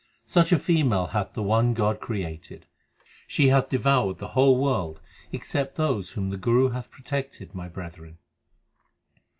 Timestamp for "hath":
1.13-1.33, 3.49-3.69, 6.69-6.89